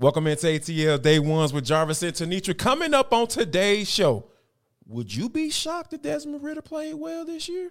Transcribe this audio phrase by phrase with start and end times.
[0.00, 2.58] Welcome into ATL Day Ones with Jarvis and Tenitra.
[2.58, 4.24] Coming up on today's show,
[4.88, 7.70] would you be shocked that Desmond Ridder played well this year?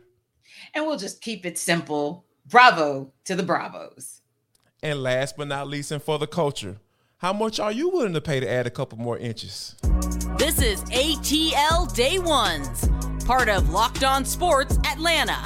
[0.73, 2.23] And we'll just keep it simple.
[2.45, 4.21] Bravo to the Bravos.
[4.81, 6.77] And last but not least, and for the culture,
[7.17, 9.75] how much are you willing to pay to add a couple more inches?
[10.37, 12.87] This is ATL Day Ones,
[13.25, 15.43] part of Locked On Sports Atlanta.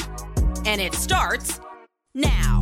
[0.68, 1.60] And it starts
[2.14, 2.60] now.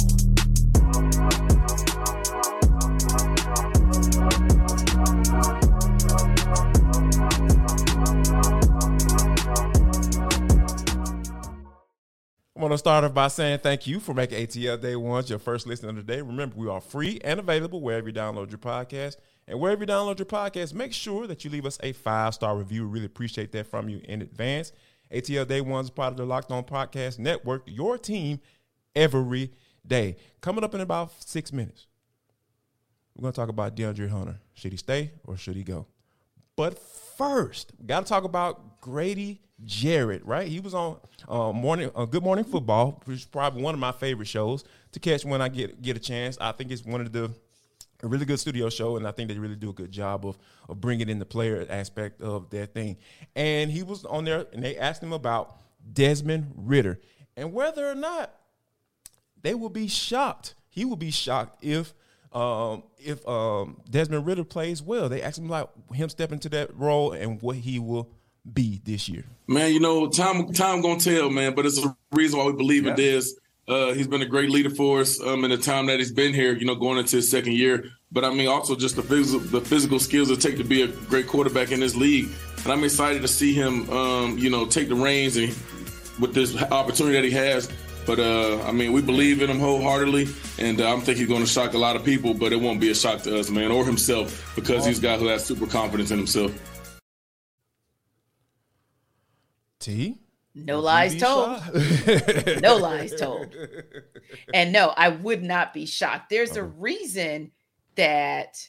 [12.57, 15.39] I want to start off by saying thank you for making ATL Day Ones your
[15.39, 16.21] first listen of the day.
[16.21, 19.17] Remember, we are free and available wherever you download your podcast.
[19.45, 22.55] And wherever you download your podcast, make sure that you leave us a five star
[22.55, 22.83] review.
[22.87, 24.71] We really appreciate that from you in advance.
[25.11, 28.39] ATL Day Ones part of the Locked On Podcast Network, your team
[28.95, 29.51] every
[29.85, 30.15] day.
[30.39, 31.87] Coming up in about six minutes,
[33.17, 34.39] we're going to talk about DeAndre Hunter.
[34.53, 35.87] Should he stay or should he go?
[36.55, 40.47] But first, we got to talk about Grady Jarrett, right?
[40.47, 43.91] He was on uh, morning uh, Good Morning Football, which is probably one of my
[43.91, 46.37] favorite shows to catch when I get get a chance.
[46.39, 47.31] I think it's one of the
[48.03, 50.37] a really good studio show, and I think they really do a good job of
[50.67, 52.97] of bringing in the player aspect of their thing.
[53.35, 55.57] And he was on there, and they asked him about
[55.93, 56.99] Desmond Ridder
[57.37, 58.33] and whether or not
[59.41, 60.55] they will be shocked.
[60.69, 61.93] He will be shocked if
[62.31, 65.07] um, if um, Desmond Ridder plays well.
[65.07, 68.09] They asked him like him step into that role and what he will
[68.53, 69.25] be this year.
[69.47, 71.55] Man, you know, time time gonna tell, man.
[71.55, 72.91] But it's a reason why we believe yeah.
[72.91, 73.23] in Des.
[73.67, 76.33] Uh, he's been a great leader for us um, in the time that he's been
[76.33, 76.55] here.
[76.55, 77.85] You know, going into his second year.
[78.11, 80.87] But I mean, also just the physical the physical skills it take to be a
[80.87, 82.29] great quarterback in this league.
[82.63, 85.49] And I'm excited to see him, um, you know, take the reins and
[86.19, 87.71] with this opportunity that he has.
[88.05, 90.27] But uh, I mean, we believe in him wholeheartedly,
[90.59, 92.33] and uh, I'm think he's going to shock a lot of people.
[92.35, 95.17] But it won't be a shock to us, man, or himself, because he's a guy
[95.17, 96.51] who has super confidence in himself.
[99.85, 100.17] T.
[100.55, 101.61] No lies told.
[102.61, 103.55] no lies told.
[104.53, 106.29] And no, I would not be shocked.
[106.29, 107.51] There's a reason
[107.95, 108.67] that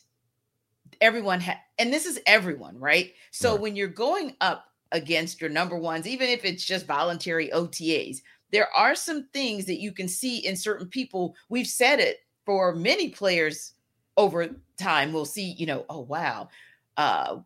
[1.01, 3.15] everyone had, and this is everyone, right?
[3.31, 3.61] So right.
[3.61, 8.19] when you're going up against your number ones, even if it's just voluntary OTAs,
[8.53, 11.35] there are some things that you can see in certain people.
[11.49, 13.73] We've said it for many players
[14.17, 15.13] over time.
[15.13, 16.49] We'll see, you know, oh, wow.
[16.97, 17.39] Uh,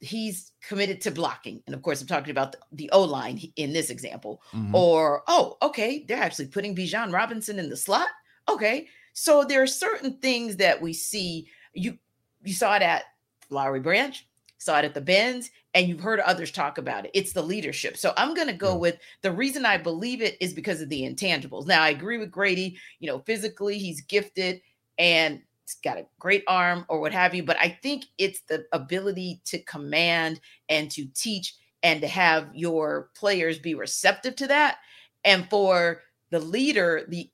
[0.00, 1.62] he's committed to blocking.
[1.66, 4.42] And of course, I'm talking about the, the O line in this example.
[4.52, 4.74] Mm-hmm.
[4.74, 8.08] Or, oh, okay, they're actually putting Bijan Robinson in the slot.
[8.48, 8.88] Okay.
[9.12, 11.48] So there are certain things that we see.
[11.74, 11.98] You
[12.42, 13.04] you saw it at
[13.48, 14.26] Flowery Branch,
[14.58, 17.10] saw it at the Bends, and you've heard others talk about it.
[17.12, 17.96] It's the leadership.
[17.96, 21.02] So I'm going to go with the reason I believe it is because of the
[21.02, 21.66] intangibles.
[21.66, 22.78] Now I agree with Grady.
[22.98, 24.62] You know, physically he's gifted,
[24.98, 25.42] and
[25.74, 27.42] got a great arm or what have you.
[27.42, 33.10] But I think it's the ability to command and to teach and to have your
[33.14, 34.78] players be receptive to that.
[35.24, 37.30] And for the leader, the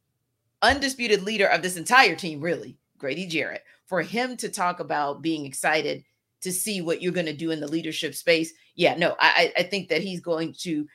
[0.62, 5.46] undisputed leader of this entire team, really, Grady Jarrett, for him to talk about being
[5.46, 6.04] excited
[6.42, 8.52] to see what you're going to do in the leadership space.
[8.74, 10.86] Yeah, no, I, I think that he's going to,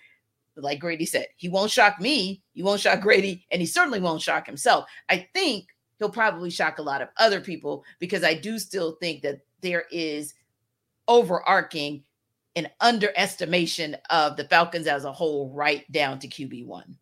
[0.55, 4.21] like Grady said, he won't shock me, he won't shock Grady, and he certainly won't
[4.21, 4.85] shock himself.
[5.09, 5.67] I think
[6.01, 9.85] he'll probably shock a lot of other people because I do still think that there
[9.91, 10.33] is
[11.07, 12.03] overarching
[12.55, 16.97] an underestimation of the Falcons as a whole, right down to QB one.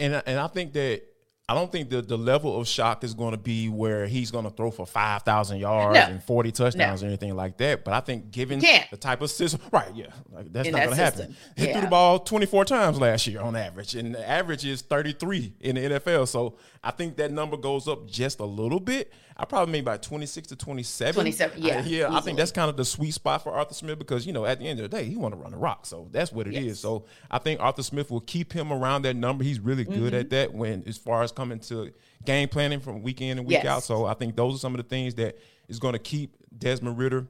[0.00, 1.02] And and I think that
[1.52, 4.44] I don't think the, the level of shock is going to be where he's going
[4.44, 6.00] to throw for 5,000 yards no.
[6.00, 7.06] and 40 touchdowns no.
[7.06, 7.84] or anything like that.
[7.84, 10.96] But I think given the type of system, right, yeah, like that's in not going
[10.96, 11.36] to happen.
[11.54, 15.52] He threw the ball 24 times last year on average, and the average is 33
[15.60, 16.26] in the NFL.
[16.26, 19.12] So I think that number goes up just a little bit.
[19.36, 21.14] I probably mean by 26 to 27.
[21.14, 21.78] 27, yeah.
[21.78, 24.32] I, yeah, I think that's kind of the sweet spot for Arthur Smith because, you
[24.32, 25.86] know, at the end of the day, he want to run the rock.
[25.86, 26.64] So that's what it yes.
[26.64, 26.80] is.
[26.80, 29.42] So I think Arthur Smith will keep him around that number.
[29.42, 30.14] He's really good mm-hmm.
[30.14, 31.92] at that when as far as coming to
[32.24, 33.66] game planning from week in and week yes.
[33.66, 33.82] out.
[33.82, 35.38] So I think those are some of the things that
[35.68, 37.26] is going to keep Desmond Ridder,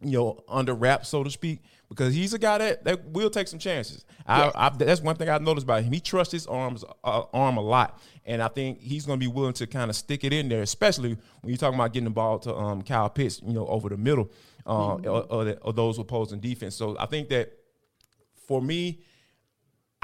[0.00, 3.46] you know, under wraps, so to speak because he's a guy that, that will take
[3.46, 4.04] some chances.
[4.26, 5.92] I, I, that's one thing I noticed about him.
[5.92, 9.30] He trusts his arms uh, arm a lot, and I think he's going to be
[9.30, 12.10] willing to kind of stick it in there, especially when you're talking about getting the
[12.10, 14.30] ball to um, Kyle Pitts, you know, over the middle
[14.66, 15.06] uh, mm-hmm.
[15.06, 16.74] or, or, or those opposing defense.
[16.74, 17.52] So I think that
[18.48, 19.00] for me,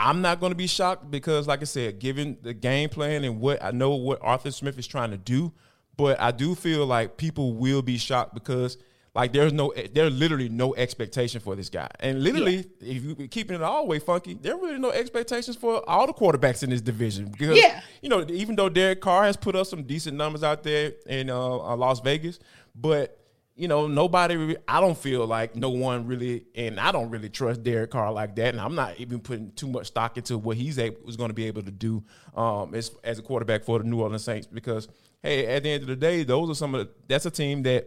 [0.09, 3.41] I'm not going to be shocked because, like I said, given the game plan and
[3.41, 5.53] what I know what Arthur Smith is trying to do,
[5.97, 8.77] but I do feel like people will be shocked because–
[9.15, 12.95] like there's no, there's literally no expectation for this guy, and literally, yeah.
[12.95, 16.13] if you keeping it all the way funky, there really no expectations for all the
[16.13, 17.81] quarterbacks in this division because yeah.
[18.03, 21.29] you know even though Derek Carr has put up some decent numbers out there in
[21.29, 22.39] uh, uh Las Vegas,
[22.75, 23.20] but
[23.61, 24.57] you know, nobody.
[24.67, 28.35] I don't feel like no one really, and I don't really trust Derek Carr like
[28.37, 28.55] that.
[28.55, 31.35] And I'm not even putting too much stock into what he's able, was going to
[31.35, 32.03] be able to do
[32.35, 34.47] um, as as a quarterback for the New Orleans Saints.
[34.47, 34.89] Because
[35.23, 37.63] hey, at the end of the day, those are some of the, that's a team
[37.65, 37.87] that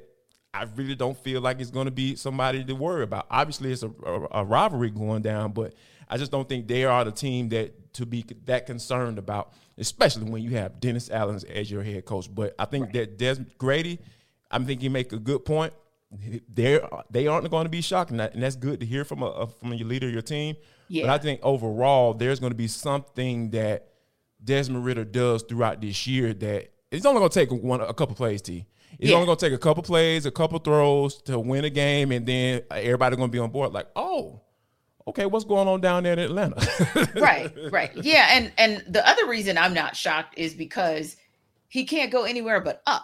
[0.54, 3.26] I really don't feel like it's going to be somebody to worry about.
[3.32, 5.74] Obviously, it's a, a, a rivalry going down, but
[6.08, 10.30] I just don't think they are the team that to be that concerned about, especially
[10.30, 12.30] when you have Dennis Allen as your head coach.
[12.32, 12.94] But I think right.
[12.94, 13.98] that Des Grady
[14.54, 15.74] I think you make a good point.
[16.54, 16.80] They
[17.10, 19.48] they aren't going to be shocked, and, that, and that's good to hear from a,
[19.48, 20.56] from your leader of your team.
[20.88, 21.08] Yeah.
[21.08, 23.88] But I think overall, there's going to be something that
[24.44, 28.16] Desmond Ridder does throughout this year that it's only going to take one a couple
[28.16, 28.44] plays.
[28.44, 28.68] T.
[29.00, 29.16] It's yeah.
[29.16, 32.26] only going to take a couple plays, a couple throws to win a game, and
[32.26, 33.74] then everybody's going to be on board.
[33.74, 34.42] Like, oh,
[35.08, 36.56] okay, what's going on down there in Atlanta?
[37.16, 38.30] right, right, yeah.
[38.32, 41.18] And and the other reason I'm not shocked is because
[41.70, 43.04] he can't go anywhere but up.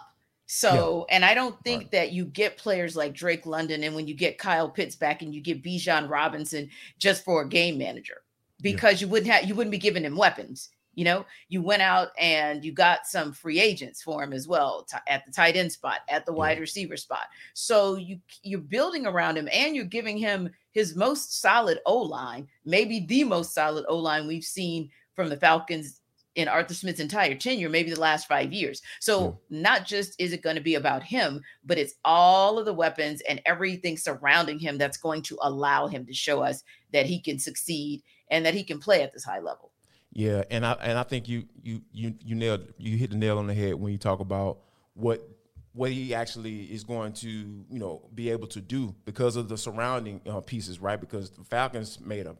[0.52, 1.14] So, yeah.
[1.14, 1.90] and I don't think right.
[1.92, 5.32] that you get players like Drake London and when you get Kyle Pitts back and
[5.32, 6.68] you get Bijan Robinson
[6.98, 8.22] just for a game manager
[8.60, 9.06] because yeah.
[9.06, 10.70] you wouldn't have you wouldn't be giving him weapons.
[10.96, 14.84] You know, you went out and you got some free agents for him as well
[14.90, 16.38] t- at the tight end spot, at the yeah.
[16.38, 17.28] wide receiver spot.
[17.54, 22.48] So you you're building around him and you're giving him his most solid O line,
[22.64, 25.99] maybe the most solid O line we've seen from the Falcons
[26.36, 28.82] in Arthur Smith's entire tenure, maybe the last five years.
[29.00, 29.62] So yeah.
[29.62, 33.20] not just is it going to be about him, but it's all of the weapons
[33.28, 36.62] and everything surrounding him that's going to allow him to show us
[36.92, 39.72] that he can succeed and that he can play at this high level.
[40.12, 43.38] Yeah, and I and I think you you you you nailed you hit the nail
[43.38, 44.58] on the head when you talk about
[44.94, 45.26] what
[45.72, 49.56] what he actually is going to you know be able to do because of the
[49.56, 51.00] surrounding uh, pieces, right?
[51.00, 52.36] Because the Falcons made a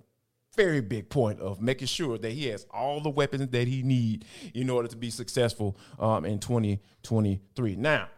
[0.56, 4.25] very big point of making sure that he has all the weapons that he need
[4.55, 7.76] in order to be successful um, in 2023.
[7.76, 8.08] Now,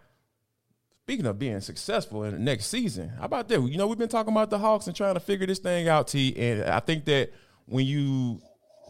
[1.05, 3.61] speaking of being successful in the next season, how about that?
[3.61, 6.09] You know, we've been talking about the Hawks and trying to figure this thing out,
[6.09, 6.35] T.
[6.37, 7.33] And I think that
[7.67, 8.41] when you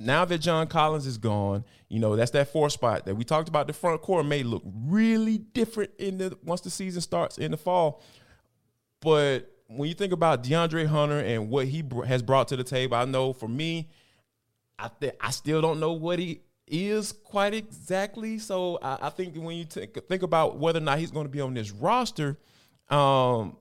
[0.01, 3.49] now that John Collins is gone, you know that's that four spot that we talked
[3.49, 3.67] about.
[3.67, 7.57] The front court may look really different in the once the season starts in the
[7.57, 8.03] fall,
[9.01, 12.65] but when you think about DeAndre Hunter and what he br- has brought to the
[12.65, 13.89] table, I know for me,
[14.79, 18.39] I th- I still don't know what he is quite exactly.
[18.39, 21.31] So I, I think when you t- think about whether or not he's going to
[21.31, 22.39] be on this roster,
[22.89, 23.57] um,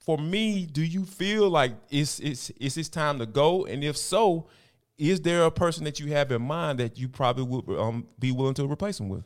[0.00, 3.66] for me, do you feel like it's it's it's his time to go?
[3.66, 4.48] And if so,
[4.98, 8.32] is there a person that you have in mind that you probably would um, be
[8.32, 9.24] willing to replace him with?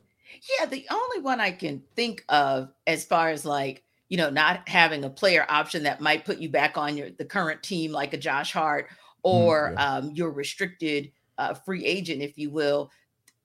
[0.58, 4.68] Yeah, the only one I can think of as far as like you know, not
[4.68, 8.12] having a player option that might put you back on your the current team, like
[8.12, 9.96] a Josh Hart, mm, or mm, yeah.
[9.96, 12.90] um, your restricted uh, free agent, if you will,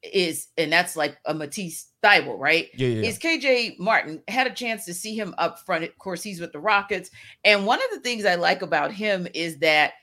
[0.03, 2.69] is and that's like a Matisse Thybulle, right?
[2.75, 3.07] Yeah, yeah.
[3.07, 5.83] Is KJ Martin had a chance to see him up front.
[5.83, 7.09] Of course, he's with the Rockets,
[7.43, 9.93] and one of the things I like about him is that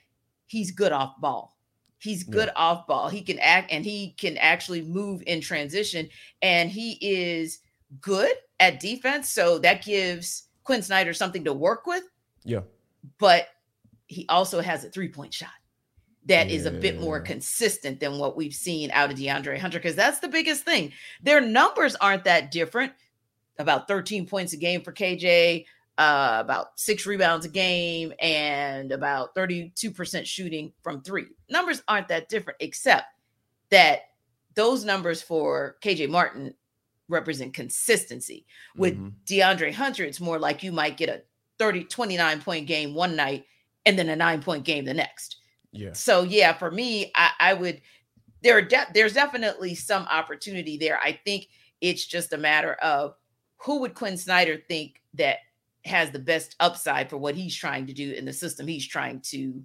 [0.47, 1.55] he's good off ball.
[1.99, 2.61] He's good yeah.
[2.61, 3.09] off ball.
[3.09, 6.09] He can act and he can actually move in transition,
[6.41, 7.59] and he is
[8.01, 9.29] good at defense.
[9.29, 12.03] So that gives Quin Snyder something to work with.
[12.43, 12.59] Yeah.
[13.17, 13.47] But
[14.05, 15.49] he also has a three point shot
[16.25, 16.55] that yeah.
[16.55, 20.19] is a bit more consistent than what we've seen out of DeAndre Hunter because that's
[20.19, 20.91] the biggest thing.
[21.23, 22.93] Their numbers aren't that different.
[23.57, 25.65] About 13 points a game for KJ,
[25.97, 31.25] uh, about six rebounds a game, and about 32% shooting from three.
[31.49, 33.05] Numbers aren't that different, except
[33.71, 34.01] that
[34.53, 36.53] those numbers for KJ Martin
[37.09, 38.45] represent consistency.
[38.75, 39.09] With mm-hmm.
[39.25, 41.23] DeAndre Hunter, it's more like you might get a
[41.57, 43.45] 30, 29 point game one night
[43.85, 45.37] and then a nine point game the next.
[45.71, 45.93] Yeah.
[45.93, 47.81] So yeah, for me, I, I would
[48.41, 50.99] there are de- there's definitely some opportunity there.
[51.03, 51.47] I think
[51.81, 53.15] it's just a matter of
[53.57, 55.37] who would Quin Snyder think that
[55.85, 59.21] has the best upside for what he's trying to do in the system he's trying
[59.21, 59.61] to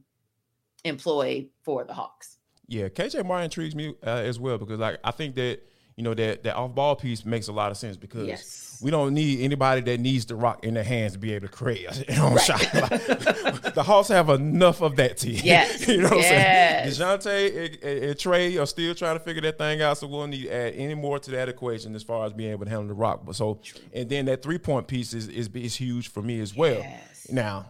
[0.84, 2.38] employ for the Hawks.
[2.66, 5.60] Yeah, KJ Martin intrigues me uh, as well because like I think that
[5.96, 8.78] you know that that off ball piece makes a lot of sense because yes.
[8.82, 11.52] we don't need anybody that needs the rock in their hands to be able to
[11.52, 12.44] create a own right.
[12.44, 12.74] shot.
[12.74, 15.40] Like, the Hawks have enough of that team.
[15.44, 17.00] Yes, you know what yes.
[17.00, 17.20] I'm saying.
[17.20, 20.44] Dejounte and, and, Trey are still trying to figure that thing out, so we'll need
[20.44, 22.94] to add any more to that equation as far as being able to handle the
[22.94, 23.24] rock.
[23.24, 23.60] But so,
[23.92, 26.78] and then that three point piece is, is is huge for me as well.
[26.78, 27.28] Yes.
[27.30, 27.66] Now,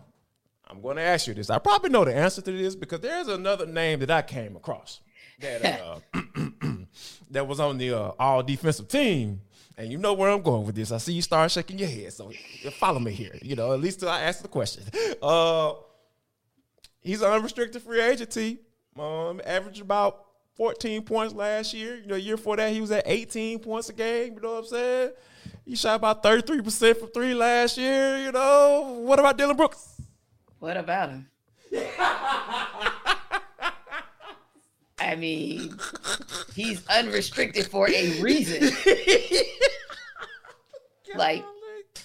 [0.66, 1.50] I'm going to ask you this.
[1.50, 5.00] I probably know the answer to this because there's another name that I came across
[5.40, 5.80] that
[6.14, 6.20] uh,
[7.34, 9.40] that was on the uh, all defensive team.
[9.76, 10.92] And you know where I'm going with this.
[10.92, 12.30] I see you start shaking your head, so
[12.78, 13.36] follow me here.
[13.42, 14.84] You know, at least till I ask the question.
[15.22, 15.74] Uh,
[17.00, 18.36] he's an unrestricted free agent.
[18.98, 20.26] Um, average about
[20.56, 21.96] 14 points last year.
[21.96, 24.34] You know, year before that, he was at 18 points a game.
[24.34, 25.10] You know what I'm saying?
[25.64, 28.18] He shot about 33% from three last year.
[28.18, 30.00] You know, what about Dillon Brooks?
[30.58, 31.28] What about him?
[35.04, 35.76] I mean,
[36.54, 38.70] he's unrestricted for a reason.
[41.16, 41.44] like,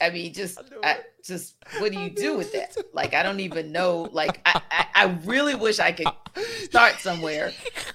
[0.02, 2.76] I mean, just, I, just what do you do with that?
[2.94, 4.10] Like, I don't even know.
[4.12, 6.08] Like, I, I, I really wish I could
[6.64, 7.52] start somewhere,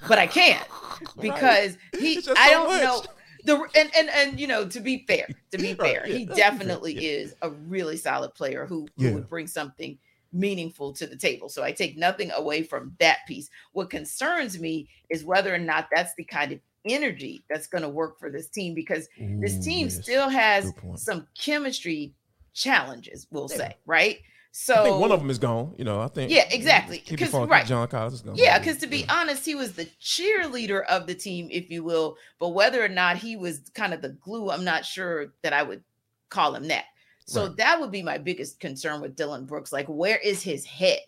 [0.09, 0.67] but I can't
[1.21, 2.19] because he.
[2.37, 3.03] I don't know
[3.45, 7.35] the and and and you know to be fair, to be fair, he definitely is
[7.43, 9.99] a really solid player who, who would bring something
[10.35, 11.49] meaningful to the table.
[11.49, 13.49] So I take nothing away from that piece.
[13.73, 17.89] What concerns me is whether or not that's the kind of energy that's going to
[17.89, 20.03] work for this team because Ooh, this team yes.
[20.03, 22.13] still has some chemistry
[22.53, 23.57] challenges, we'll yeah.
[23.57, 24.19] say, right?
[24.57, 25.75] So one of them is gone.
[25.77, 26.31] You know, I think.
[26.31, 27.03] Yeah, exactly.
[27.09, 28.37] Because right, John Collins is gone.
[28.37, 29.17] Yeah, because to be yeah.
[29.21, 32.17] honest, he was the cheerleader of the team, if you will.
[32.39, 35.65] But whether or not he was kind of the glue, I'm not sure that I
[35.65, 35.83] would
[36.29, 36.85] call him that.
[37.27, 37.57] So right.
[37.57, 39.73] that would be my biggest concern with Dillon Brooks.
[39.73, 41.01] Like, where is his head?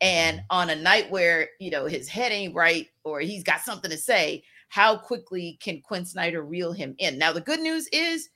[0.00, 0.46] And mm-hmm.
[0.50, 3.98] on a night where you know his head ain't right, or he's got something to
[3.98, 7.18] say, how quickly can Quin Snyder reel him in?
[7.18, 8.28] Now, the good news is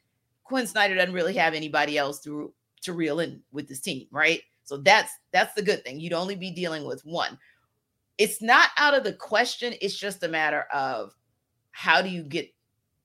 [0.45, 4.43] Quin Snyder doesn't really have anybody else to to reel in with this team, right?
[4.65, 6.01] So that's that's the good thing.
[6.01, 7.39] You'd only be dealing with one.
[8.19, 9.75] It's not out of the question.
[9.81, 11.15] It's just a matter of
[11.73, 12.53] how do you get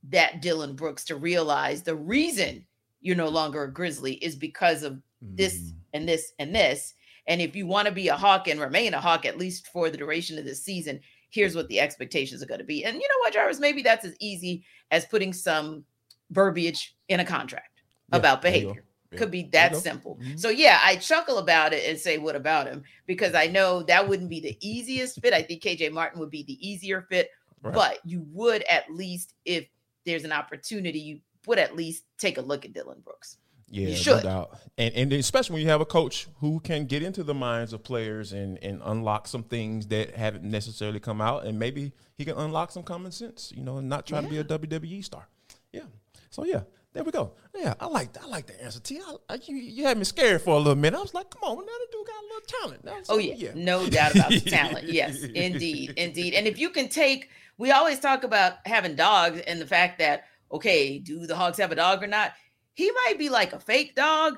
[0.10, 2.66] that Dillon Brooks to realize the reason
[3.06, 5.74] you're no longer a Grizzly is because of this mm.
[5.94, 6.96] and this and this.
[7.28, 9.92] And if you want to be a Hawk and remain a Hawk at least for
[9.92, 12.84] the duration of the season, here's what the expectations are going to be.
[12.84, 13.60] And you know what, Jarvis?
[13.60, 15.86] Maybe that's as easy as putting some
[16.32, 17.82] verbiage in a contract
[18.12, 18.84] yeah, about behavior.
[19.12, 19.20] Yeah.
[19.20, 20.18] Could be that simple.
[20.22, 20.38] Mm-hmm.
[20.38, 24.10] So yeah, I chuckle about it and say, "What about him?" Because I know that
[24.10, 25.32] wouldn't be the easiest fit.
[25.32, 27.30] I think KJ Martin would be the easier fit,
[27.62, 27.74] right.
[27.74, 29.68] but you would at least, if
[30.06, 33.38] there's an opportunity, you would at least take a look at Dillon Brooks.
[33.70, 34.24] Yeah, you should.
[34.24, 34.60] no doubt.
[34.78, 37.84] And and especially when you have a coach who can get into the minds of
[37.84, 42.38] players and and unlock some things that haven't necessarily come out, and maybe he can
[42.38, 44.28] unlock some common sense, you know, and not try yeah.
[44.28, 45.28] to be a WWE star.
[45.72, 45.82] Yeah.
[46.30, 46.62] So yeah,
[46.94, 47.34] there we go.
[47.54, 48.80] Yeah, I like I like the answer.
[48.80, 49.00] T.
[49.06, 50.98] I, I, you you had me scared for a little minute.
[50.98, 53.06] I was like, come on, now the dude got a little talent.
[53.10, 53.34] oh yeah.
[53.36, 54.88] yeah, no doubt about the talent.
[54.88, 56.34] Yes, indeed, indeed.
[56.34, 60.26] And if you can take, we always talk about having dogs and the fact that
[60.52, 62.34] okay, do the Hawks have a dog or not?
[62.74, 64.38] He might be like a fake dog,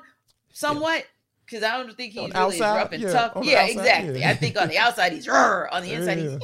[0.52, 1.04] somewhat.
[1.44, 3.32] Because I don't think he's really outside, rough and yeah, tough.
[3.42, 4.20] Yeah, outside, exactly.
[4.20, 4.30] Yeah.
[4.30, 6.38] I think on the outside he's on the inside he's eh.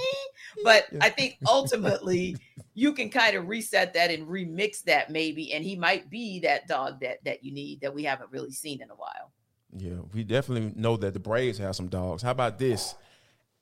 [0.62, 2.38] but I think ultimately
[2.72, 6.66] you can kind of reset that and remix that maybe, and he might be that
[6.68, 9.30] dog that that you need that we haven't really seen in a while.
[9.76, 12.22] Yeah, we definitely know that the Braves have some dogs.
[12.22, 12.94] How about this?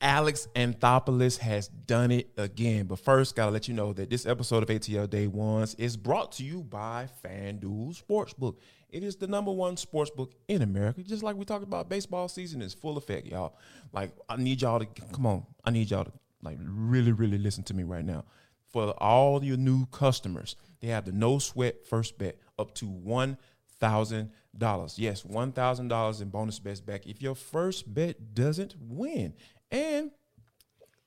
[0.02, 2.86] Alex Anthopoulos has done it again.
[2.86, 6.32] But first, gotta let you know that this episode of ATL Day Ones is brought
[6.32, 8.56] to you by FanDuel Sportsbook.
[8.90, 11.02] It is the number one sportsbook in America.
[11.02, 13.56] Just like we talked about, baseball season is full effect, y'all.
[13.92, 15.46] Like, I need y'all to come on.
[15.64, 18.24] I need y'all to like really, really listen to me right now
[18.70, 20.56] for all your new customers.
[20.80, 23.38] They have the no sweat first bet up to one
[23.78, 24.98] thousand dollars.
[24.98, 29.34] Yes, one thousand dollars in bonus bets back if your first bet doesn't win.
[29.72, 30.12] And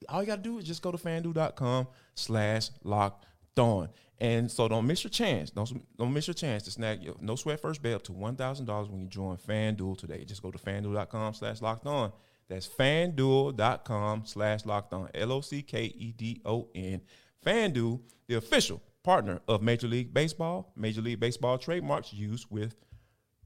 [0.09, 3.25] all you gotta do is just go to fanduel.com slash locked
[3.57, 3.89] on.
[4.19, 5.49] And so don't miss your chance.
[5.51, 8.35] Don't, don't miss your chance to snag your no sweat first bet up to one
[8.35, 10.23] thousand dollars when you join FanDuel today.
[10.25, 12.11] Just go to fanduel.com slash locked on.
[12.47, 15.09] That's fanduel.com slash locked on.
[15.13, 17.01] L O C K E D O N
[17.45, 20.71] FanDuel, the official partner of Major League Baseball.
[20.75, 22.75] Major League Baseball trademarks used with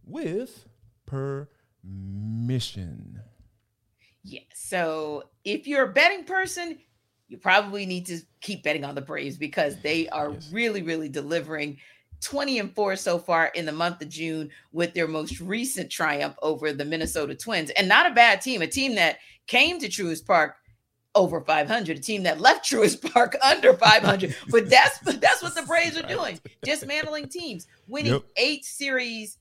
[0.05, 0.67] with
[1.05, 1.81] permission.
[4.23, 4.41] Yeah.
[4.53, 6.77] So if you're a betting person,
[7.27, 9.83] you probably need to keep betting on the Braves because mm-hmm.
[9.83, 10.49] they are yes.
[10.51, 11.77] really, really delivering
[12.21, 16.35] 20 and 4 so far in the month of June with their most recent triumph
[16.41, 17.69] over the Minnesota Twins.
[17.71, 20.55] And not a bad team, a team that came to Truist Park
[21.15, 24.35] over 500, a team that left Truist Park under 500.
[24.49, 28.23] but that's that's what the Braves are doing, dismantling teams, winning yep.
[28.37, 29.37] eight series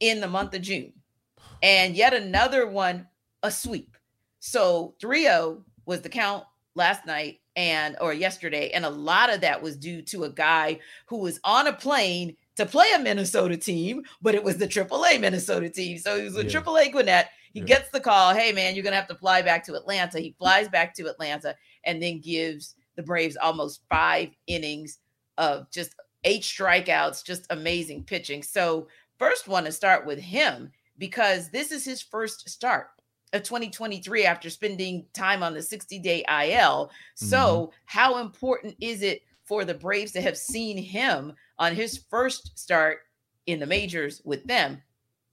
[0.00, 0.92] in the month of June,
[1.62, 3.06] and yet another one
[3.42, 3.96] a sweep.
[4.44, 6.44] So 3-0 was the count
[6.74, 10.80] last night and or yesterday, and a lot of that was due to a guy
[11.06, 15.20] who was on a plane to play a Minnesota team, but it was the AAA
[15.20, 15.98] Minnesota team.
[15.98, 16.60] So he was a yeah.
[16.60, 17.66] AAA Gwinnett he yeah.
[17.66, 20.18] gets the call, hey man, you're gonna have to fly back to Atlanta.
[20.18, 24.98] He flies back to Atlanta and then gives the Braves almost five innings
[25.38, 25.94] of just
[26.24, 28.42] eight strikeouts, just amazing pitching.
[28.42, 32.88] So first want to start with him because this is his first start
[33.32, 36.90] of 2023 after spending time on the 60 day IL.
[37.14, 37.74] So, mm-hmm.
[37.86, 42.98] how important is it for the Braves to have seen him on his first start
[43.46, 44.82] in the majors with them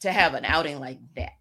[0.01, 1.33] to have an outing like that?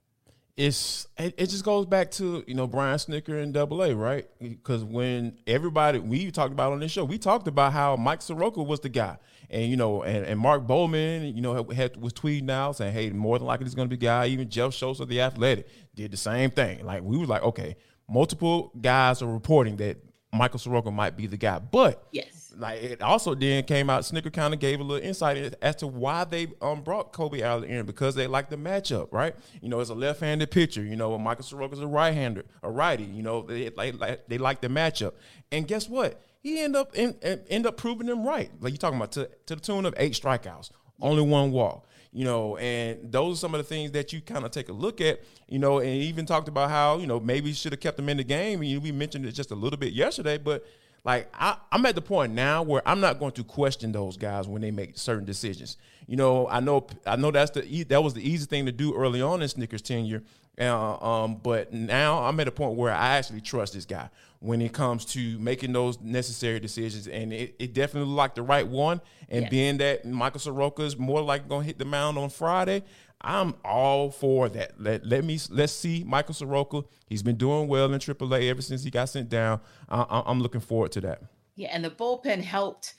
[0.58, 4.26] it's it, it, just goes back to you know Brian Snitker and Double A, right?
[4.40, 8.60] Because when everybody we talked about on this show, we talked about how Mike Soroka
[8.60, 9.18] was the guy,
[9.50, 13.10] and you know, and, and Mark Bowman, you know, had, was tweeting out saying, "Hey,
[13.10, 16.10] more than likely he's going to be guy." Even Jeff Schultz of the Athletic did
[16.10, 16.84] the same thing.
[16.84, 17.76] Like we were like, okay,
[18.08, 19.98] multiple guys are reporting that
[20.32, 24.02] Michael Soroka might be the guy, but yes like it also then came out.
[24.02, 27.68] Snitker kind of gave a little insight as to why they um brought Kolby Allard
[27.68, 29.34] in because they like the matchup, right?
[29.62, 30.82] You know, it's a left-handed pitcher.
[30.82, 33.04] You know, Michael Soroka's a right-hander, a righty.
[33.04, 35.12] You know, they like they like the matchup,
[35.52, 36.20] and guess what?
[36.40, 38.50] He end up in, end up proving them right.
[38.60, 42.24] Like you're talking about to to the tune of eight strikeouts, only one walk you
[42.24, 45.00] know, and those are some of the things that you kind of take a look
[45.00, 48.08] at, you know, and even talked about how, you know, maybe should have kept him
[48.08, 48.62] in the game.
[48.62, 50.64] And we mentioned it just a little bit yesterday, but
[51.04, 54.48] like I, am at the point now where I'm not going to question those guys
[54.48, 55.76] when they make certain decisions.
[56.06, 58.94] You know, I know I know that's the that was the easy thing to do
[58.94, 60.22] early on in Snitker's tenure.
[60.58, 64.10] Uh, um, but now I'm at a point where I actually trust this guy
[64.40, 68.42] when it comes to making those necessary decisions, and it, it definitely looked like the
[68.42, 69.00] right one.
[69.28, 69.50] And yes.
[69.50, 72.84] being that Michael Soroka is more like going to hit the mound on Friday,
[73.20, 74.80] I'm all for that.
[74.80, 76.84] Let, let me let's see Michael Soroka.
[77.06, 79.60] He's been doing well in AAA ever since he got sent down.
[79.88, 81.22] I, I'm looking forward to that.
[81.56, 82.94] Yeah, and the bullpen helped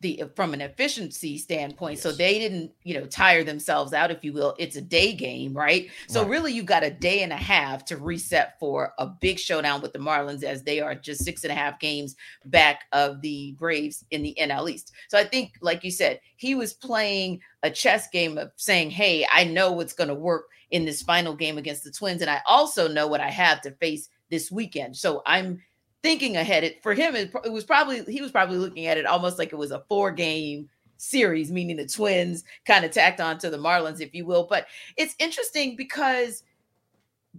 [0.00, 2.02] the from an efficiency standpoint yes.
[2.02, 5.54] so they didn't you know tire themselves out if you will it's a day game
[5.54, 6.30] right so right.
[6.30, 9.92] really you've got a day and a half to reset for a big showdown with
[9.92, 14.04] the marlins as they are just six and a half games back of the braves
[14.10, 18.08] in the nl east so i think like you said he was playing a chess
[18.08, 21.84] game of saying hey i know what's going to work in this final game against
[21.84, 25.60] the twins and i also know what i have to face this weekend so i'm
[26.06, 26.62] thinking ahead.
[26.62, 29.52] It for him, it, it was probably he was probably looking at it almost like
[29.52, 33.56] it was a four game series, meaning the Twins kind of tacked on to the
[33.56, 34.46] Marlins, if you will.
[34.48, 36.44] But it's interesting because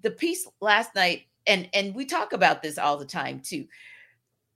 [0.01, 3.65] the piece last night, and and we talk about this all the time too.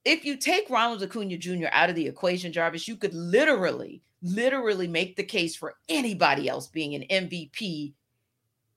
[0.04, 1.68] If you take Ronald Acuna Jr.
[1.72, 6.68] out of the equation, Jarvis, you could literally, literally make the case for anybody else
[6.68, 7.94] being an MVP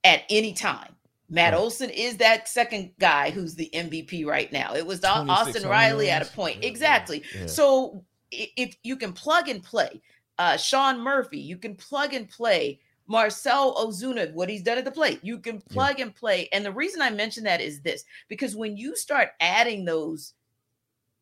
[0.04, 0.94] at any time.
[1.30, 1.58] Matt right.
[1.58, 4.74] Olson is that second guy who's the MVP right now.
[4.74, 6.62] It was Austin Riley at a point.
[6.62, 7.22] Yeah, exactly.
[7.34, 7.46] Yeah.
[7.46, 10.02] So if you can plug and play
[10.38, 14.90] uh, Sean Murphy, you can plug and play Marcell Ozuna, what he's done at the
[14.90, 15.20] plate.
[15.22, 16.06] You can plug yeah.
[16.06, 16.48] and play.
[16.52, 20.34] And the reason I mention that is this because when you start adding those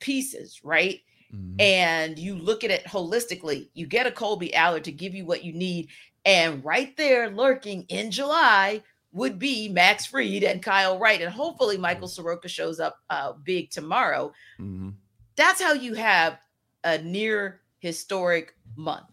[0.00, 1.00] pieces, right?
[1.34, 1.60] Mm-hmm.
[1.60, 5.44] And you look at it holistically, you get a Kolby Allard to give you what
[5.44, 5.88] you need.
[6.24, 8.82] And right there, lurking in July,
[9.12, 12.08] would be Max Fried and Kyle Wright, and hopefully Michael.
[12.08, 14.32] Soroka shows up uh, big tomorrow.
[14.58, 14.90] Mm-hmm.
[15.36, 16.38] That's how you have
[16.84, 19.06] a near historic month.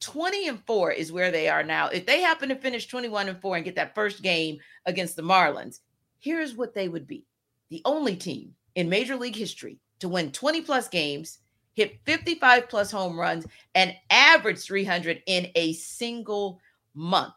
[0.00, 1.88] 20 and 4 is where they are now.
[1.88, 5.22] If they happen to finish 21 and 4 and get that first game against the
[5.22, 5.80] Marlins,
[6.18, 7.24] here's what they would be
[7.70, 11.38] the only team in Major League history to win 20 plus games,
[11.74, 16.60] hit 55 plus home runs, and average 300 in a single
[16.94, 17.34] month.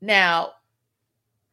[0.00, 0.52] Now,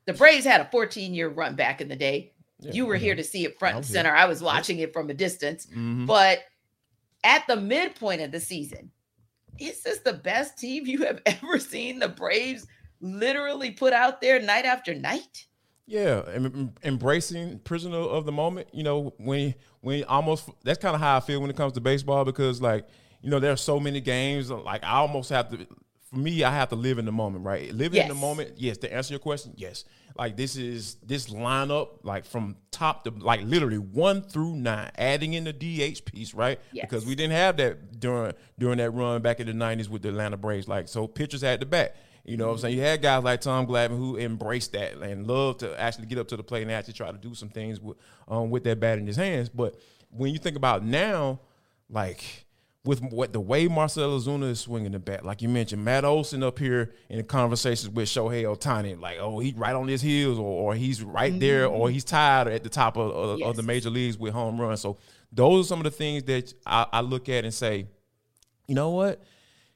[0.05, 2.33] the Braves had a 14 year run back in the day.
[2.59, 4.13] Yeah, you were here to see it front and center.
[4.13, 5.65] I was watching it from a distance.
[5.65, 6.05] Mm-hmm.
[6.05, 6.39] But
[7.23, 8.91] at the midpoint of the season,
[9.59, 12.65] is this the best team you have ever seen the Braves
[13.01, 15.45] literally put out there night after night?
[15.85, 18.69] Yeah, em- embracing prisoner of the moment.
[18.71, 21.81] You know, when when almost that's kind of how I feel when it comes to
[21.81, 22.87] baseball because like
[23.21, 24.49] you know there are so many games.
[24.49, 25.67] Like I almost have to
[26.13, 27.73] for me, I have to live in the moment, right?
[27.73, 28.09] Living yes.
[28.09, 28.77] in the moment, yes.
[28.79, 29.83] To answer your question, yes.
[30.15, 35.33] Like this is this lineup, like from top to like literally one through nine, adding
[35.33, 36.59] in the DH piece, right?
[36.71, 36.85] Yes.
[36.87, 40.09] Because we didn't have that during during that run back in the '90s with the
[40.09, 40.67] Atlanta Braves.
[40.67, 41.95] Like so, pitchers had the bat.
[42.25, 42.77] You know what I'm saying?
[42.77, 46.27] You had guys like Tom Glavine who embraced that and loved to actually get up
[46.29, 47.97] to the plate and actually try to do some things with
[48.27, 49.49] um, with that bat in his hands.
[49.49, 51.39] But when you think about now,
[51.89, 52.42] like
[52.85, 56.43] with what the way Marcell Ozuna is swinging the bat, like you mentioned, Matt Olson
[56.43, 60.37] up here in the conversations with Shohei Ohtani, like oh he's right on his heels,
[60.37, 61.39] or, or he's right mm-hmm.
[61.39, 63.47] there, or he's tied at the top of, of, yes.
[63.47, 64.81] of, the major leagues with home runs.
[64.81, 64.97] So
[65.31, 67.87] those are some of the things that I, I look at and say,
[68.67, 69.23] you know what?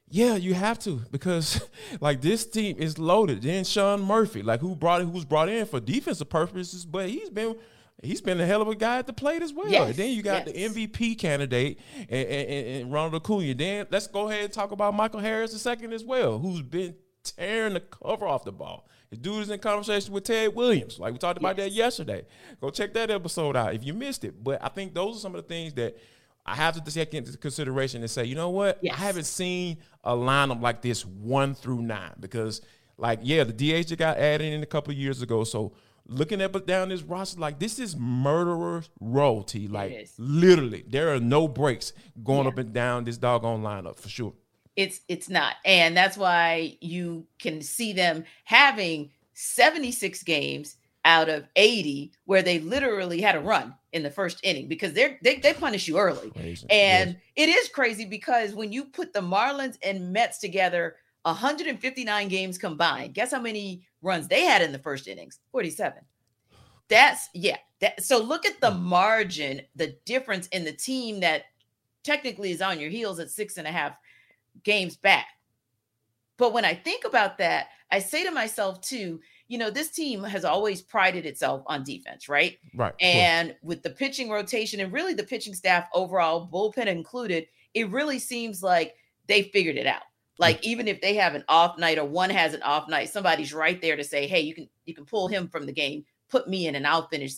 [0.09, 1.61] Yeah, you have to because
[2.01, 3.41] like this team is loaded.
[3.41, 7.29] Then Sean Murphy, like who brought who was brought in for defensive purposes, but he's
[7.29, 7.55] been
[8.03, 9.69] he's been a hell of a guy at the plate as well.
[9.69, 10.73] Yes, then you got yes.
[10.73, 11.79] the MVP candidate
[12.09, 13.53] and, and, and, Ronald Acuna.
[13.53, 16.95] Then let's go ahead and talk about Michael Harris the second as well, who's been
[17.23, 18.87] tearing the cover off the ball.
[19.09, 20.99] His dude is in conversation with Ted Williams.
[20.99, 21.67] Like we talked about yes.
[21.67, 22.25] that yesterday.
[22.59, 24.43] Go check that episode out if you missed it.
[24.43, 25.97] But I think those are some of the things that
[26.45, 28.79] I have to take into consideration and say, you know what?
[28.89, 32.61] I haven't seen a lineup like this one through nine because,
[32.97, 35.43] like, yeah, the DH got added in a couple of years ago.
[35.43, 35.73] So
[36.07, 39.67] looking up and down this roster, like this is murderer royalty.
[39.67, 41.93] Like literally, there are no breaks
[42.23, 42.49] going yeah.
[42.49, 44.33] up and down this doggone lineup for sure.
[44.75, 51.47] It's it's not, and that's why you can see them having 76 games out of
[51.55, 55.53] 80 where they literally had a run in the first inning because they're they, they
[55.53, 56.29] punish you early.
[56.31, 56.67] Crazy.
[56.69, 57.47] And yes.
[57.47, 63.13] it is crazy because when you put the Marlins and Mets together 159 games combined.
[63.13, 65.39] Guess how many runs they had in the first innings?
[65.51, 66.01] 47.
[66.89, 67.57] That's yeah.
[67.81, 68.79] That so look at the mm.
[68.79, 71.43] margin, the difference in the team that
[72.03, 73.97] technically is on your heels at six and a half
[74.63, 75.27] games back.
[76.37, 80.23] But when I think about that, I say to myself too, you know, this team
[80.23, 82.57] has always prided itself on defense, right?
[82.75, 82.93] Right.
[82.99, 88.19] And with the pitching rotation and really the pitching staff overall, bullpen included, it really
[88.19, 88.95] seems like
[89.27, 90.03] they figured it out.
[90.39, 93.53] Like even if they have an off night or one has an off night, somebody's
[93.53, 96.47] right there to say, "Hey, you can you can pull him from the game, put
[96.47, 97.33] me in, and I'll finish."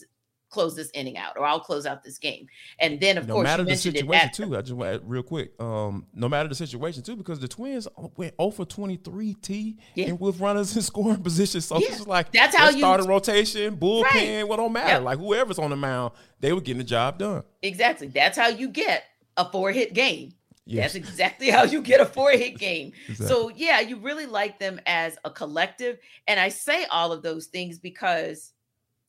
[0.49, 2.47] close this inning out or I'll close out this game.
[2.79, 4.57] And then of course, no course matter the situation too.
[4.57, 5.51] I just want real quick.
[5.61, 10.07] Um, no matter the situation too, because the twins went 0 for 23 T yeah.
[10.07, 11.61] and with runners in scoring position.
[11.61, 11.87] So yeah.
[11.89, 14.47] it's like that's how you started rotation, bullpen, right.
[14.47, 14.93] what don't matter.
[14.93, 15.03] Yep.
[15.03, 17.43] Like whoever's on the mound, they were getting the job done.
[17.61, 18.07] Exactly.
[18.07, 19.03] That's how you get
[19.37, 20.33] a four hit game.
[20.69, 20.93] Yes.
[20.93, 22.91] That's exactly how you get a four hit game.
[23.07, 23.27] Exactly.
[23.27, 25.97] So, yeah, you really like them as a collective.
[26.27, 28.53] And I say all of those things because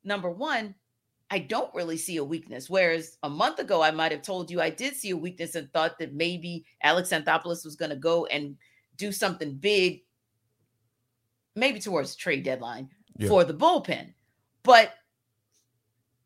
[0.02, 0.74] number one,
[1.30, 2.70] I don't really see a weakness.
[2.70, 5.70] Whereas a month ago, I might have told you I did see a weakness and
[5.70, 8.56] thought that maybe Alex Anthopoulos was going to go and
[8.96, 10.00] do something big,
[11.54, 13.28] maybe towards trade deadline yeah.
[13.28, 14.14] for the bullpen.
[14.62, 14.94] But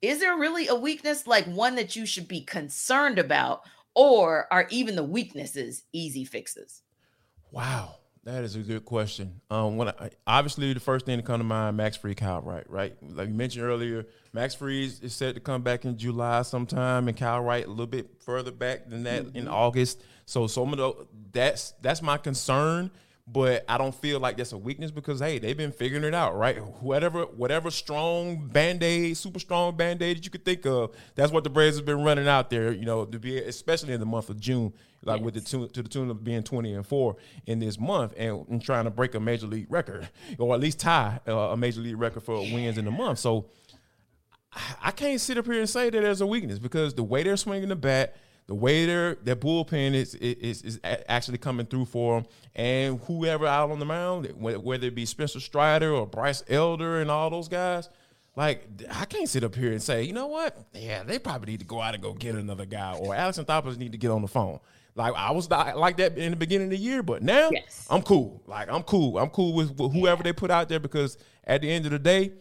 [0.01, 3.63] is there really a weakness like one that you should be concerned about?
[3.95, 6.83] Or are even the weaknesses easy fixes?
[7.51, 9.41] Wow, that is a good question.
[9.51, 12.69] Um, when I, obviously the first thing to come to mind, Max Fried, Kyle Wright,
[12.69, 12.97] right?
[13.03, 17.17] Like you mentioned earlier, Max Fried is set to come back in July sometime, and
[17.17, 19.37] Kyle Wright a little bit further back than that mm-hmm.
[19.37, 20.03] in August.
[20.27, 22.91] So some of the that's that's my concern
[23.27, 26.37] but I don't feel like that's a weakness because hey, they've been figuring it out,
[26.37, 26.59] right?
[26.83, 31.33] Whatever, whatever strong band aid, super strong band aid that you could think of, that's
[31.33, 32.73] what the Braves have been running out there.
[32.73, 35.25] You know, to be especially in the month of June, like yes.
[35.25, 38.47] with the tune, to the tune of being twenty and four in this month, and,
[38.49, 40.09] and trying to break a major league record
[40.39, 43.19] or at least tie uh, a major league record for wins in the month.
[43.19, 43.47] So
[44.83, 47.37] I can't sit up here and say that there's a weakness because the way they're
[47.37, 52.21] swinging the bat the way their their bullpen is is is actually coming through for
[52.21, 57.01] them, and whoever out on the mound, whether it be Spencer Strider or Bryce Elder
[57.01, 57.89] and all those guys,
[58.37, 60.57] like I can't sit up here and say, you know what?
[60.75, 63.79] Yeah, they probably need to go out and go get another guy, or Alex Anthopoulos
[63.79, 64.61] need to get on the phone.
[64.95, 67.87] Like I was like that in the beginning of the year, but now yes.
[67.91, 68.43] I'm cool.
[68.47, 69.19] Like I'm cool.
[69.19, 70.23] I'm cool with, whoever yeah.
[70.23, 72.33] they put out there because at the end of the day,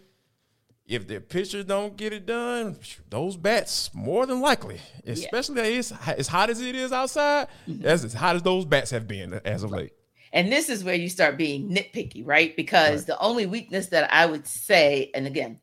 [0.85, 2.77] if the pitchers don't get it done,
[3.09, 5.77] those bats more than likely, especially yeah.
[5.77, 7.85] as, as hot as it is outside, mm-hmm.
[7.85, 9.83] as, as hot as those bats have been as of right.
[9.83, 9.93] late.
[10.33, 12.55] And this is where you start being nitpicky, right?
[12.55, 13.07] Because right.
[13.07, 15.59] the only weakness that I would say, and again,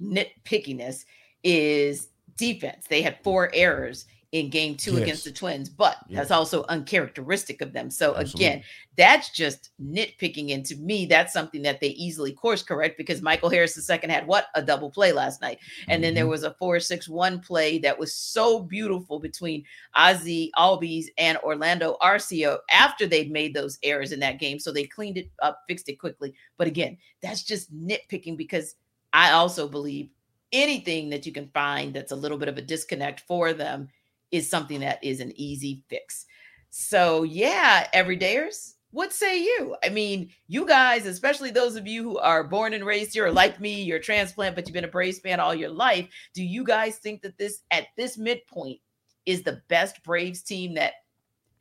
[0.00, 1.04] nitpickiness
[1.42, 2.86] is defense.
[2.88, 5.02] They had four errors in game two yes.
[5.02, 6.18] against the Twins, but yeah.
[6.18, 7.88] that's also uncharacteristic of them.
[7.88, 8.44] So Absolutely.
[8.44, 8.62] again,
[8.96, 10.52] that's just nitpicking.
[10.52, 14.26] And to me, that's something that they easily course correct because Michael Harris II had
[14.26, 15.60] what a double play last night.
[15.86, 16.02] And mm-hmm.
[16.02, 16.30] then there mm-hmm.
[16.32, 23.06] was a 4-6-1 play that was so beautiful between Ozzie Albies and Orlando Arcia after
[23.06, 24.58] they'd made those errors in that game.
[24.58, 26.34] So they cleaned it up, fixed it quickly.
[26.58, 28.74] But again, that's just nitpicking because
[29.12, 30.08] I also believe
[30.50, 33.88] anything that you can find that's a little bit of a disconnect for them
[34.34, 36.26] is something that is an easy fix.
[36.70, 39.76] So, yeah, everydayers, what say you?
[39.84, 43.60] I mean, you guys, especially those of you who are born and raised here, like
[43.60, 46.08] me, you're a transplant, but you've been a Braves fan all your life.
[46.34, 48.80] Do you guys think that this, at this midpoint,
[49.24, 50.94] is the best Braves team that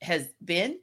[0.01, 0.79] has been?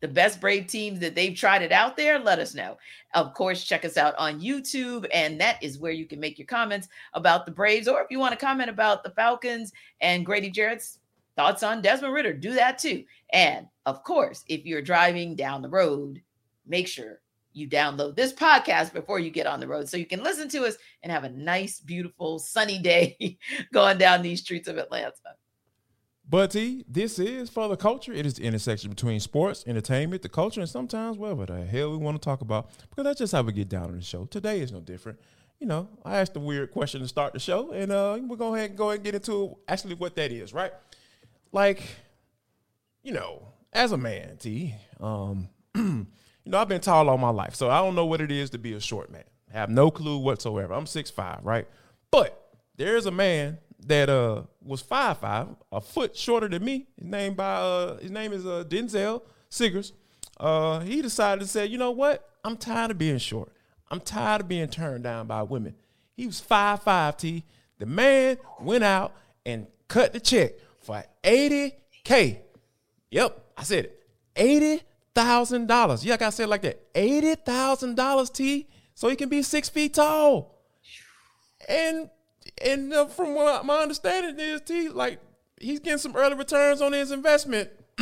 [0.00, 2.76] The best Brave teams that they've tried it out there, let us know.
[3.14, 6.46] Of course, check us out on YouTube, and that is where you can make your
[6.46, 10.50] comments about the Braves, or if you want to comment about the Falcons and Grady
[10.50, 10.98] Jarrett's
[11.36, 13.04] thoughts on Desmond Ridder, do that too.
[13.32, 16.22] And of course, if you're driving down the road,
[16.66, 17.20] make sure
[17.52, 20.64] you download this podcast before you get on the road so you can listen to
[20.64, 23.38] us and have a nice, beautiful, sunny day
[23.72, 25.12] going down these streets of Atlanta.
[26.28, 28.12] But T, this is for the culture.
[28.12, 31.98] It is the intersection between sports, entertainment, the culture, and sometimes whatever the hell we
[31.98, 32.70] want to talk about.
[32.88, 34.24] Because that's just how we get down on the show.
[34.24, 35.20] Today is no different.
[35.60, 38.36] You know, I asked a weird question to start the show, and uh, we're to
[38.36, 40.72] go ahead and go ahead and get into actually what that is, right?
[41.54, 41.84] Like,
[43.04, 46.06] you know, as a man, T, um, you
[46.46, 48.58] know, I've been tall all my life, so I don't know what it is to
[48.58, 49.22] be a short man.
[49.54, 50.74] I have no clue whatsoever.
[50.74, 51.68] I'm six five, right?
[52.10, 56.88] But there's a man that uh was five five, a foot shorter than me.
[56.96, 59.92] His name by uh his name is uh Denzel Siggers.
[60.40, 62.28] Uh, he decided to say, you know what?
[62.42, 63.52] I'm tired of being short.
[63.92, 65.76] I'm tired of being turned down by women.
[66.16, 67.44] He was five five T.
[67.78, 69.14] The man went out
[69.46, 72.38] and cut the check for 80K.
[73.10, 74.00] Yep, I said it.
[74.36, 74.82] Eighty
[75.14, 76.04] thousand dollars.
[76.04, 76.80] Yeah, I gotta say it like that.
[76.94, 80.58] Eighty thousand dollars, T, so he can be six feet tall.
[81.68, 82.10] And
[82.62, 85.20] and uh, from what my understanding is, T, like
[85.60, 87.70] he's getting some early returns on his investment.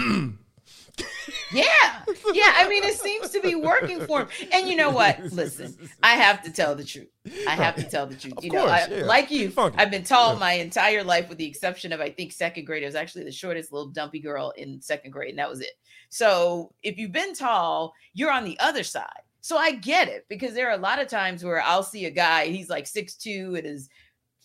[1.53, 2.03] yeah.
[2.33, 2.53] Yeah.
[2.57, 4.29] I mean, it seems to be working for him.
[4.53, 5.21] And you know what?
[5.33, 7.09] Listen, I have to tell the truth.
[7.47, 8.39] I have to tell the truth.
[8.39, 9.05] Of you course, know, I, yeah.
[9.05, 10.39] like you, I've been tall Yeah.
[10.39, 12.83] my entire life, with the exception of I think second grade.
[12.83, 15.73] I was actually the shortest little dumpy girl in second grade, and that was it.
[16.09, 19.07] So if you've been tall, you're on the other side.
[19.41, 22.11] So I get it because there are a lot of times where I'll see a
[22.11, 23.89] guy, he's like six two, and his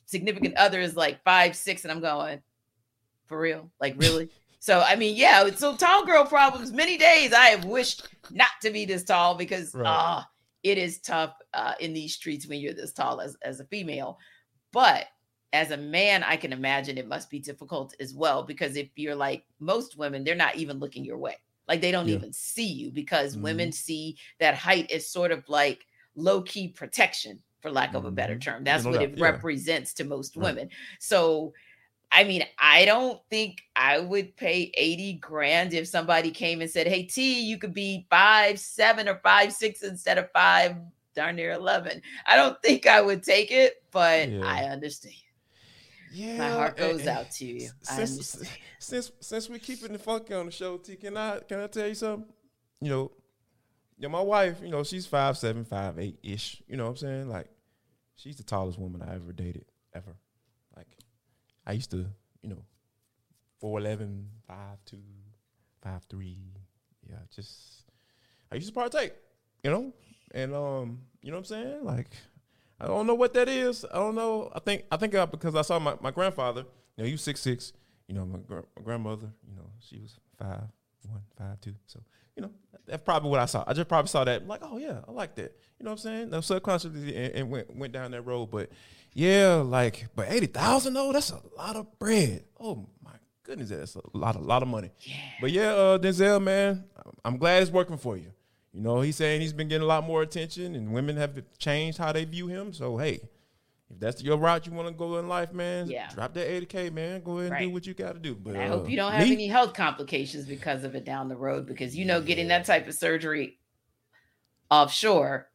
[0.05, 2.41] significant other is like five six, and I'm going,
[3.27, 4.29] for real, like really.
[4.67, 5.49] So I mean, yeah.
[5.55, 6.73] So tall girl problems.
[6.73, 9.85] Many days I have wished not to be this tall because Right.
[9.87, 10.29] ah,
[10.61, 14.17] it is tough uh, in these streets when you're this tall as as a female.
[14.73, 15.05] But
[15.53, 19.15] as a man, I can imagine it must be difficult as well because if you're
[19.15, 21.37] like most women, they're not even looking your way.
[21.69, 22.15] Like they don't Yeah.
[22.15, 23.43] even see you because Mhm.
[23.43, 28.11] women see that height is sort of like low key protection, for lack of a
[28.11, 28.41] better Mhm.
[28.41, 28.63] term.
[28.65, 29.23] That's what doubt, it yeah.
[29.23, 30.43] represents to most Right.
[30.43, 30.69] women.
[30.99, 31.53] So
[32.11, 36.87] I mean, I don't think I would pay 80 grand if somebody came and said,
[36.87, 40.77] Hey T, you could be five, seven or five, six instead of five,
[41.15, 42.01] darn near 11.
[42.25, 44.41] I don't think I would take it, but Yeah.
[44.45, 45.15] I understand.
[46.13, 47.69] Yeah, My heart eh, goes and out to you.
[47.81, 48.43] Since
[48.79, 51.87] since since we're keeping the funky on the show, T, can I can I tell
[51.87, 52.27] you something?
[52.79, 53.11] You know,
[53.97, 56.61] yeah, my wife, you know, she's five seven, five eight ish.
[56.67, 57.29] You know what I'm saying?
[57.29, 57.49] Like,
[58.15, 60.15] she's the tallest woman I ever dated ever.
[61.67, 62.05] I used to,
[62.41, 62.63] you know,
[63.61, 64.99] 4'11, 5'2,
[65.85, 66.37] 5'3.
[67.09, 67.83] Yeah, just
[68.51, 69.13] I used to partake,
[69.63, 69.93] you know?
[70.31, 71.83] And um, you know what I'm saying?
[71.83, 72.07] Like,
[72.79, 73.85] I don't know what that is.
[73.85, 74.51] I don't know.
[74.55, 76.61] I think I think because I saw my, my grandfather,
[76.95, 77.73] you know, he was six six.
[78.07, 80.63] You know, my, gr- my grandmother, you know, she was five
[81.09, 81.75] one, five two.
[81.87, 81.99] So,
[82.37, 82.51] you know,
[82.85, 83.63] that's probably what I saw.
[83.67, 85.57] I just probably saw that, like, oh yeah, I like that.
[85.79, 86.29] You know what I'm saying?
[86.29, 88.51] No subconsciously and, and went went down that road.
[88.51, 88.69] But
[89.13, 92.45] yeah, like, but eighty thousand though, that's a lot of bread.
[92.59, 93.11] Oh my
[93.43, 94.91] goodness, that's a lot, a lot of money.
[95.01, 95.15] Yeah.
[95.41, 96.85] But yeah, uh, Denzel, man,
[97.25, 98.31] I'm glad it's working for you.
[98.73, 101.97] You know, he's saying he's been getting a lot more attention, and women have changed
[101.97, 102.73] how they view him.
[102.73, 103.21] So hey,
[103.89, 106.09] if that's your route you want to go in life, man, Yeah.
[106.13, 107.21] drop that 80k, man.
[107.21, 108.35] Go ahead and do what you got to do.
[108.35, 111.05] But And I uh, hope you don't have me, any health complications because of it
[111.05, 111.65] down the road.
[111.65, 113.59] Because you know, getting that type of surgery
[114.69, 115.49] offshore,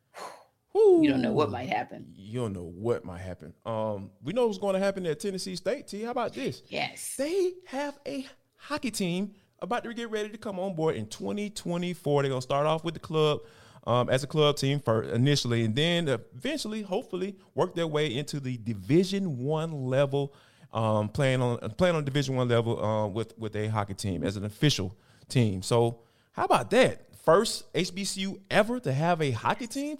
[0.74, 2.12] you don't know what might happen.
[2.16, 3.52] You don't know what might happen.
[3.66, 5.88] Um, we know what's going to happen at Tennessee State.
[5.88, 6.62] T, how about this?
[6.68, 7.14] Yes.
[7.18, 12.22] They have a hockey team about to get ready to come on board in 2024.
[12.22, 13.40] They're gonna start off with the club
[13.84, 18.40] um, as a club team first initially, and then eventually, hopefully, work their way into
[18.40, 20.34] the Division One level,
[20.72, 24.36] um, playing on playing on Division One level uh, with with a hockey team as
[24.36, 24.96] an official
[25.28, 25.62] team.
[25.62, 26.00] So,
[26.32, 27.08] how about that?
[27.24, 29.96] First HBCU ever to have a hockey team.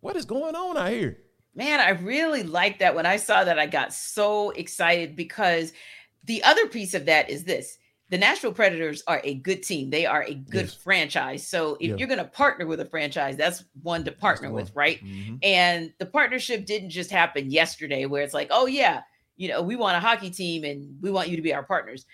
[0.00, 1.18] What is going on out here?
[1.54, 2.94] Man, I really like that.
[2.94, 5.72] When I saw that, I got so excited because
[6.24, 7.76] the other piece of that is this
[8.10, 9.88] the Nashville Predators are a good team.
[9.90, 10.74] They are a good Yes.
[10.74, 11.46] franchise.
[11.46, 11.96] So if Yeah.
[11.96, 14.74] you're going to partner with a franchise, that's one to partner the with, one.
[14.74, 15.04] right?
[15.04, 15.38] Mhm.
[15.44, 19.02] And the partnership didn't just happen yesterday where it's like, oh, yeah,
[19.36, 22.04] you know, we want a hockey team and we want you to be our partners.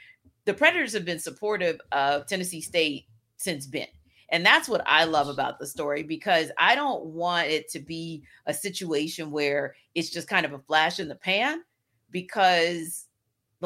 [0.44, 3.06] The Predators have been supportive of Tennessee State
[3.38, 3.88] since Ben.
[4.28, 8.22] And that's what I love about the story because I don't want it to be
[8.46, 11.62] a situation where it's just kind of a flash in the pan
[12.10, 13.05] because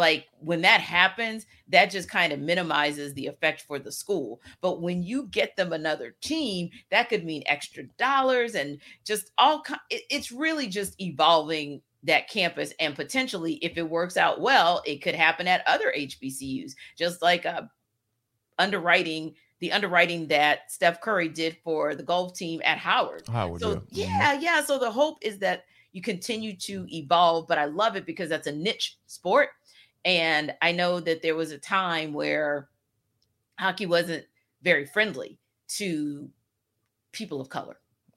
[0.00, 4.82] like when that happens that just kind of minimizes the effect for the school but
[4.82, 10.32] when you get them another team that could mean extra dollars and just all it's
[10.32, 15.46] really just evolving that campus and potentially if it works out well it could happen
[15.46, 17.62] at other hbcus just like uh,
[18.58, 23.74] underwriting the underwriting that steph curry did for the golf team at howard Howard, so
[23.88, 23.88] yeah.
[23.88, 23.88] Mhm.
[23.90, 24.64] yeah, yeah.
[24.64, 28.46] So the hope is that you continue to evolve, but I love it because that's
[28.46, 29.50] a niche sport.
[30.04, 32.68] And I know that there was a time where
[33.58, 34.24] hockey wasn't
[34.62, 35.38] very friendly
[35.76, 36.28] to
[37.12, 37.76] people of color.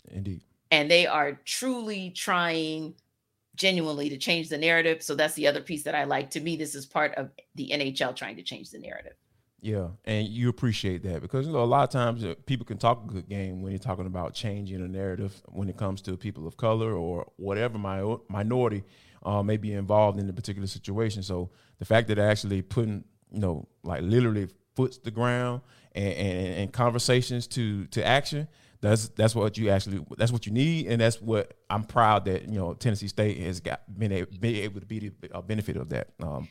[0.09, 0.41] Indeed.
[0.71, 2.95] And they are truly trying
[3.55, 5.03] genuinely to change the narrative.
[5.03, 6.31] So that's the other piece that I like.
[6.31, 9.13] To me, this is part of the NHL trying to change the narrative.
[9.61, 12.77] Yeah, and you appreciate that because you know a lot of times uh, people can
[12.77, 16.17] talk a good game when you're talking about changing a narrative when it comes to
[16.17, 18.83] people of color or whatever my minority
[19.25, 21.23] uh, may be involved in a particular situation.
[21.23, 21.49] So
[21.83, 25.59] the fact that they're actually putting you know like literally foots the ground
[25.93, 28.47] and, and, and conversations to to action
[28.79, 32.49] that's that's what you actually that's what you need, and that's what I'm proud that
[32.49, 35.77] you know Tennessee State has got been able, been able to be the uh, benefit
[35.77, 36.09] of that.
[36.21, 36.49] Um,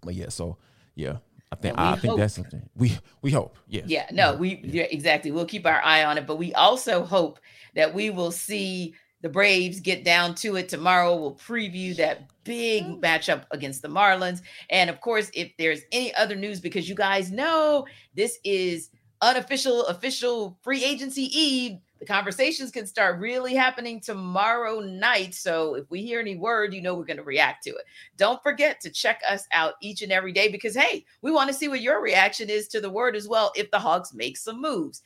[0.00, 0.56] but yeah, so
[0.94, 1.16] yeah,
[1.50, 3.58] I think I think that's something we we hope.
[3.66, 3.82] Yeah.
[3.86, 4.06] Yeah.
[4.12, 4.36] No.
[4.36, 5.32] We yeah, exactly.
[5.32, 7.40] We'll keep our eye on it, but we also hope
[7.74, 11.16] that we will see the Braves get down to it tomorrow.
[11.16, 16.36] We'll preview that big matchup against the Marlins, and of course, if there's any other
[16.36, 18.90] news, because you guys know this is
[19.22, 25.34] unofficial, official free agency eve, the conversations can start really happening tomorrow night.
[25.34, 27.86] So if we hear any word, you know we're going to react to it.
[28.18, 31.54] Don't forget to check us out each and every day because, hey, we want to
[31.54, 34.60] see what your reaction is to the word as well if the Hawks make some
[34.60, 35.00] moves.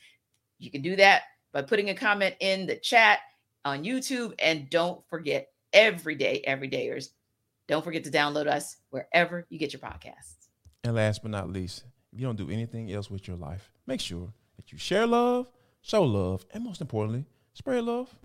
[0.57, 1.21] You can do that
[1.53, 3.19] by putting a comment in the chat
[3.65, 4.33] on YouTube.
[4.39, 7.09] And don't forget, every day, every dayers,
[7.67, 10.47] don't forget to download us wherever you get your podcasts.
[10.83, 14.01] And last but not least, if you don't do anything else with your life, make
[14.01, 18.15] sure that you share love, show love, and most importantly, spread love.